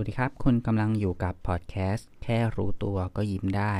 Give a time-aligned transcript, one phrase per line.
[0.00, 3.74] วัสดีครับ คุณกำลังอยู่กับพอดแคสต์แค่รู้ตัวก็ยิ้มได้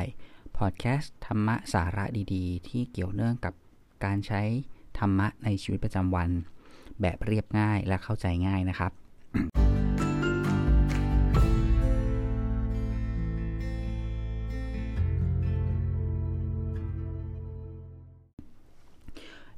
[0.58, 2.04] พอดแคสต์ธรรมะสาระ
[2.34, 3.54] ดีๆ ที่เกี่ยวเนื่องกับ
[4.04, 4.42] การใช้
[4.98, 6.30] ธรรมะในชีวิตประจำวัน
[7.00, 8.92] แบบเรียบง่ายและเข้าใจง่ายนะครับ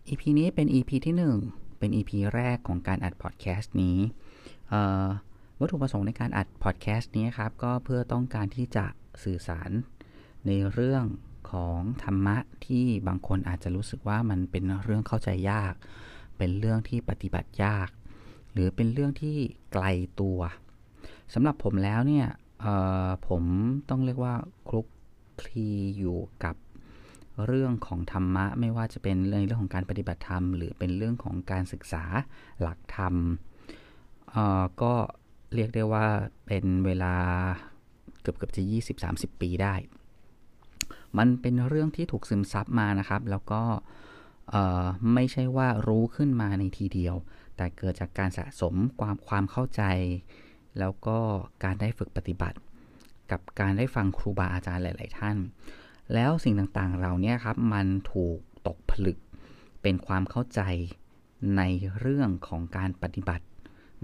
[0.09, 1.15] EP นี้เป็น EP ที่
[1.49, 3.97] 1 เป็น EP แรกของการอัดพอดแคสต์นี้
[4.71, 5.07] เอ่อ
[5.61, 8.87] วัตถุประสงค์ในการอัดพอดแคสต์นี้ครับ ก็เพื่อต้องการที่จะ
[9.25, 9.71] สื่อสาร
[10.47, 11.05] ในเรื่อง
[11.51, 15.75] ของธรรมะที่บางคนอาจจะรู้สึกว่ามันเป็นเรื่องเข้าใจยาก
[16.39, 17.89] เป็นเรื่องที่ปฏิบัติยาก
[18.53, 19.37] หรือเป็นเรื่องที่
[19.73, 19.85] ไกล
[20.21, 20.39] ตัว
[21.35, 22.27] สำหรับผมแล้วเนี่ย
[23.29, 23.43] ผม
[23.89, 24.35] ต้องเรียกว่า
[24.69, 24.87] คลุก
[25.41, 25.69] คลี
[25.99, 26.57] อยู่กับ
[27.47, 32.05] เรื่องของธรรมะไม่ว่าจะเป็นเรื่องของการปฏิบัติธรรม หรือเป็นเรื่องของการศึกษา
[32.61, 33.15] หลักธรรม
[34.83, 34.95] ก็
[35.55, 36.07] เรียกได้ว่า
[36.47, 37.15] เป็นเวลา
[38.21, 38.63] เกือบเกือบจะ
[39.03, 39.75] 20-30 ปีได้
[41.19, 43.63] มันเป็นเรื่องที่ถูกซึมซับมานะครับ แล้วก็
[45.15, 47.15] ไม่ใช่ว่ารู้ขึ้นมาในทีเดียว
[47.57, 49.83] แต่เกิดจากการสะสมความความเข้าใจ
[50.79, 51.19] แล้วก็
[51.65, 52.59] การได้ฝึกปฏิบัติ
[53.31, 55.37] กับการได้ฟังครูบาอาจารย์หลาย ๆ ท่าน
[56.15, 59.19] แล้วสิ่งต่างๆเราเนี่ยครับ มันถูกตกผลึก
[59.83, 60.61] เป็นความเข้าใจ
[61.57, 61.63] ใน
[61.99, 63.45] เรื่องของการปฏิบัติ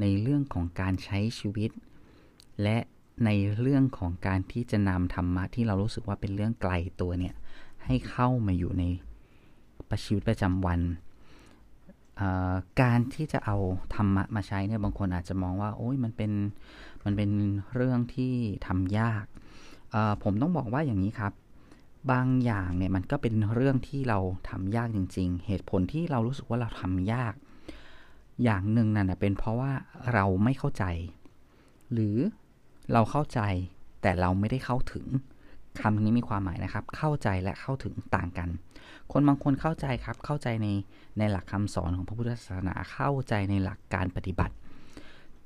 [0.00, 1.70] ในเรื่องของการใช้ชีวิต
[2.62, 2.78] และ
[3.24, 7.34] ในเรื่องของการที่จะนำธรรมะที่เรารู้สึกว่าเป็นเรื่องไกลตัวเนี่ย
[7.84, 8.84] ให้เข้ามาอยู่ใน
[9.88, 10.80] ประชีวิตประจำวัน
[12.82, 13.56] การที่จะเอา
[13.94, 16.32] ธรรมะมาใช้เนี่ยบางคนอาจจะมองว่าโอ้ยมันเป็น
[17.04, 17.30] มันเป็น
[17.74, 18.34] เรื่องที่
[18.66, 19.24] ทำยาก
[20.22, 21.32] ผมต้องบอกว่าอย่างนี้ครับ
[22.10, 27.34] บางอย่างเนี่ยมันก็เป็นเรื่องที่เราทำยากจริง ๆ เหตุผลที่เรารู้สึกว่าเราทำยาก
[28.42, 29.72] อย่างหนึ่งนั่นเป็นเพราะว่า
[30.12, 30.84] เราไม่เข้าใจ
[31.92, 32.16] หรือ
[32.92, 33.40] เราเข้าใจ
[34.02, 35.06] แต่เราไม่ได้เข้าถึง
[35.80, 38.48] คำนี้มีความหมายนะครับ เข้าใจและเข้าถึงต่างกัน
[39.12, 40.68] คนบางคนเข้าใจครับ เข้าใจใน
[41.18, 44.54] ในหลักคำสอนของพระพุทธศาสนา เข้าใจในหลักการปฏิบัติ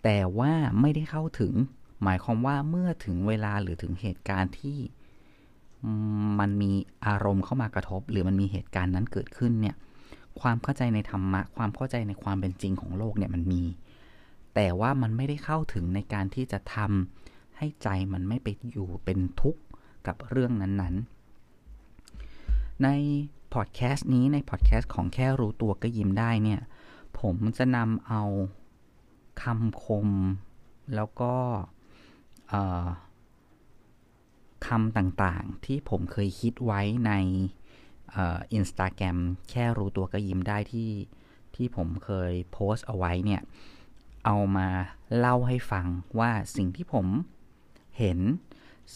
[0.05, 1.55] แต่ว่าไม่ได้เข้าถึง
[2.03, 4.78] หมายความว่าเมื่อถึงเวลาหรือถึงเหตุการณ์ที่
[6.38, 6.72] มันมี
[7.06, 9.76] อารมณ์เข้ามากระทบ หรือมันมีเหตุการณ์นั้นเกิดขึ้นเนี่ย
[10.41, 13.62] ความเข้าใจในธรรมะ ความเข้าใจในความเป็นจริงของโลกเนี่ยมันมี
[14.54, 19.62] แต่ว่ามันไม่ได้เข้าถึงในการที่จะทำให้ใจมันไม่ไปอยู่เป็นทุกข์
[20.06, 22.88] กับเรื่องนั้นๆ ใน
[23.54, 26.60] พอดแคสต์นี้ในพอดแคสต์ของแค่รู้ตัวก็ยิ้มได้เนี่ย
[27.20, 28.22] ผมจะนำเอา
[29.43, 30.09] คำคม
[30.94, 31.34] แล้วก็
[34.66, 37.12] คำต่างๆที่ผมเคยคิดไว้ใน
[38.17, 39.17] อินสตาแกรม
[39.51, 40.91] แค่รู้ตัวก็ยิ้มได้ที่
[41.55, 43.43] ที่ผมเคยโพสต์เอาไว้เนี่ย
[44.27, 44.69] เอามา
[45.19, 45.87] เล่าให้ฟัง
[46.19, 47.07] ว่าสิ่งที่ผม
[47.99, 48.19] เห็น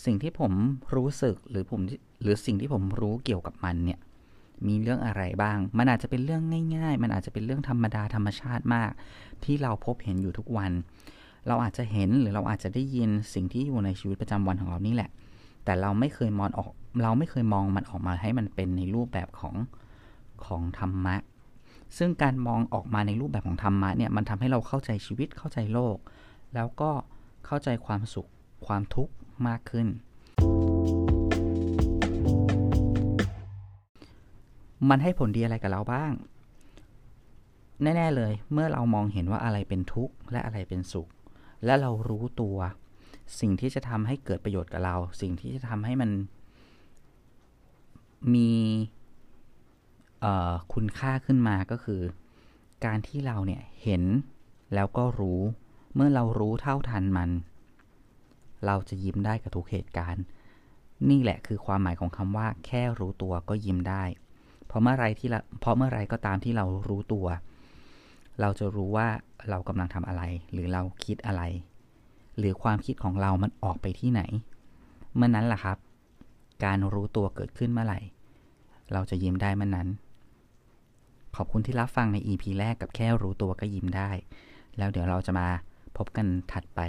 [0.05, 0.53] สิ่งที่ผม
[0.95, 1.81] รู้สึกหรือผม
[2.23, 4.01] หรือสิ่งที่ผมรู้เกี่ยวกับมันเนี่ย
[4.67, 6.43] มีเรื่องอะไรบ้าง มันอาจจะเป็นเรื่อง
[6.77, 8.93] ง่าย ๆ มันอาจจะเป็นเรื่องธรรมดาธรรมชาติมาก
[9.45, 10.73] ที่เราพบเห็นอยู่ทุกวัน
[11.47, 15.11] เราอาจจะเห็นหรือเราอาจจะได้ยินสิ่งที่อยู่ในชีวิตประจำวันของเรานี่แหละ
[15.65, 16.71] แต่เราไม่เคยมองออก
[17.03, 19.55] เราไม่เคยมองมันออกมาให้มันเป็นในรูปแบบของ
[20.45, 21.17] ของธรรมะ
[21.99, 25.97] ซึ่งการมองออกมาในรูปแบบของธรรมะเนี่ยมันทำให้เราเข้าใจชีวิตเข้าใจโลก
[26.55, 26.91] แล้วก็
[27.47, 28.29] เข้าใจความสุข
[28.67, 29.13] ความทุกข์
[29.47, 29.87] มากขึ้น
[34.89, 36.13] มันให้ผลดีอะไรกับเราบ้าง
[37.83, 41.09] แน่ ๆ เลย เมื่อเรามองเห็นว่าอะไรเป็นทุกข์และอะไรเป็นสุข
[41.65, 42.57] และเรารู้ตัว
[43.41, 46.11] สิ่งที่จะทำให้เกิดประโยชน์กับเรา สิ่งที่จะทำให้มัน
[48.35, 48.51] มี
[50.73, 52.01] คุณค่าขึ้นมาก็คือ
[52.85, 54.03] การที่เราเนี่ยเห็น
[54.75, 55.41] แล้วก็รู้
[55.95, 57.31] เมื่อเรารู้เท่าทันมัน
[58.67, 60.25] เราจะยิ้มได้กับทุกเหตุการณ์
[61.11, 64.05] นี่แหละคือความหมายของคำว่า แค่รู้ตัวก็ยิ้มได้
[64.67, 65.29] เพราะเมื่อไรที่
[65.61, 67.27] เพราะเมื่อไรก็ตามที่เรารู้ตัว
[68.41, 69.09] เราจะรู้ว่า
[69.51, 70.23] เรากำลังทำอะไร
[70.53, 71.43] หรือเราคิดอะไร
[72.39, 74.23] หรือความคิดของเรามันออกไปที่ไหน
[75.15, 75.79] เมื่อนนั้นแหละครับ
[76.65, 78.01] การรู้ตัวเกิดขึ้นเมื่อไหร่
[78.93, 79.89] เราจะยิ้มได้เมื่อนนั้น
[81.37, 84.11] ขอบคุณที่รับฟังใน EP แรกกับแค่รู้ตัวก็ยิ้มได้
[84.79, 85.49] แล้วเดี๋ยวเราจะมา
[85.97, 86.81] พบกันถัดไป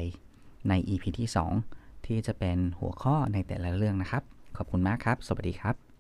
[0.70, 1.30] ใน EP ที่
[1.68, 4.24] 2 ที่จะเป็นหัวข้อในแต่ละเรื่องนะครับ
[4.58, 5.93] ขอบคุณมากครับ สวัสดีครับ